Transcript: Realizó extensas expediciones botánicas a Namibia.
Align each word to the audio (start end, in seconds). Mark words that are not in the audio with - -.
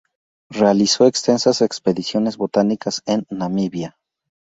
Realizó 0.49 1.05
extensas 1.05 1.61
expediciones 1.61 2.35
botánicas 2.37 3.03
a 3.05 3.21
Namibia. 3.29 3.99